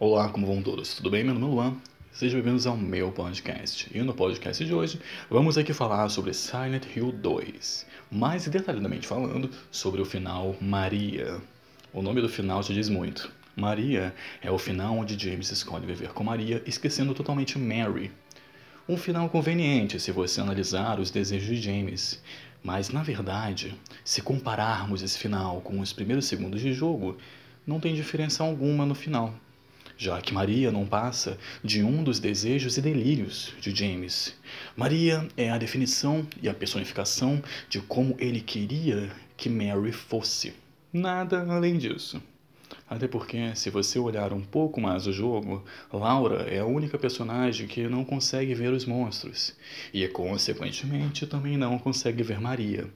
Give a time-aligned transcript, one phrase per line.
[0.00, 0.94] Olá, como vão todos?
[0.94, 1.24] Tudo bem?
[1.24, 1.76] Meu nome é Luan.
[2.12, 3.90] Sejam bem-vindos ao meu podcast.
[3.92, 7.84] E no podcast de hoje, vamos aqui falar sobre Silent Hill 2.
[8.08, 11.40] Mais detalhadamente falando sobre o final Maria.
[11.92, 13.28] O nome do final te diz muito.
[13.56, 18.12] Maria é o final onde James escolhe viver com Maria, esquecendo totalmente Mary.
[18.88, 22.22] Um final conveniente se você analisar os desejos de James.
[22.62, 23.74] Mas, na verdade,
[24.04, 27.16] se compararmos esse final com os primeiros segundos de jogo,
[27.66, 29.34] não tem diferença alguma no final,
[29.98, 34.32] já que Maria não passa de um dos desejos e delírios de James.
[34.76, 40.54] Maria é a definição e a personificação de como ele queria que Mary fosse.
[40.92, 42.22] Nada além disso.
[42.88, 47.66] Até porque, se você olhar um pouco mais o jogo, Laura é a única personagem
[47.66, 49.54] que não consegue ver os monstros,
[49.92, 52.88] e consequentemente também não consegue ver Maria.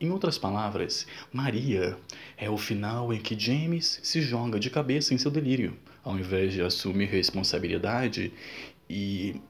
[0.00, 1.96] Em outras palavras, Maria
[2.36, 6.52] é o final em que James se joga de cabeça em seu delírio, ao invés
[6.52, 8.32] de assumir responsabilidade
[8.90, 9.40] e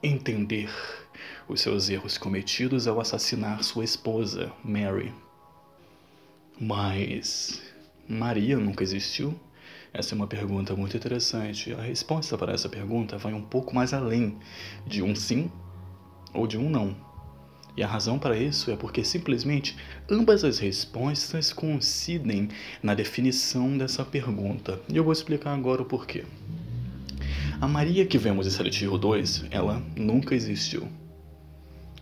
[0.00, 0.70] entender
[1.48, 5.12] os seus erros cometidos ao assassinar sua esposa, Mary.
[6.60, 7.60] Mas
[8.08, 9.38] Maria nunca existiu?
[9.92, 11.72] Essa é uma pergunta muito interessante.
[11.72, 14.38] A resposta para essa pergunta vai um pouco mais além
[14.86, 15.50] de um sim
[16.32, 17.07] ou de um não.
[17.78, 19.76] E a razão para isso é porque simplesmente
[20.10, 22.48] ambas as respostas coincidem
[22.82, 24.80] na definição dessa pergunta.
[24.88, 26.24] E eu vou explicar agora o porquê.
[27.60, 30.88] A Maria que vemos em Silent Hill 2, ela nunca existiu.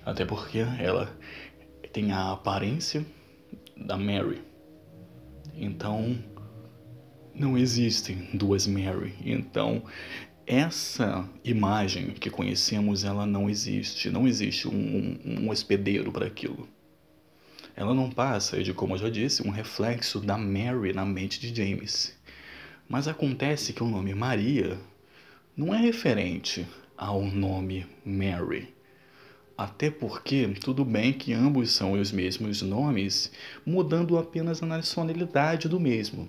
[0.02, 1.14] Até porque ela
[1.92, 3.04] tem a aparência
[3.76, 4.40] da Mary.
[5.54, 6.16] Então,
[7.34, 9.14] não existem duas Mary.
[9.22, 9.82] Então,
[10.46, 14.10] essa imagem que conhecemos, ela não existe.
[14.10, 16.68] Não existe um, um, um hospedeiro para aquilo.
[17.74, 21.54] Ela não passa de, como eu já disse, um reflexo da Mary na mente de
[21.54, 22.16] James.
[22.88, 24.78] Mas acontece que o nome Maria
[25.56, 26.64] não é referente
[26.96, 28.72] ao nome Mary.
[29.58, 33.32] Até porque, tudo bem que ambos são os mesmos nomes,
[33.64, 36.28] mudando apenas a nacionalidade do mesmo.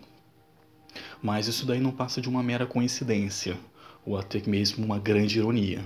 [1.21, 3.57] Mas isso daí não passa de uma mera coincidência
[4.07, 5.83] ou até mesmo uma grande ironia.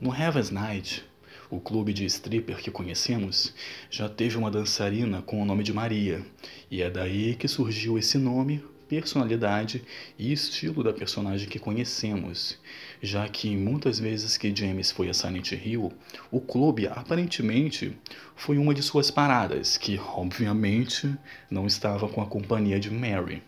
[0.00, 1.04] No Heaven's Night,
[1.50, 3.54] o clube de stripper que conhecemos,
[3.90, 6.24] já teve uma dançarina com o nome de Maria,
[6.70, 9.84] e é daí que surgiu esse nome, personalidade
[10.18, 12.58] e estilo da personagem que conhecemos,
[13.02, 15.92] já que muitas vezes que James foi a Silent Hill,
[16.30, 17.94] o clube aparentemente
[18.34, 21.14] foi uma de suas paradas, que obviamente
[21.50, 23.42] não estava com a companhia de Mary.